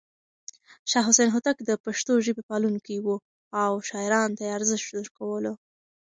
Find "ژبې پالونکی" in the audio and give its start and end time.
2.25-2.97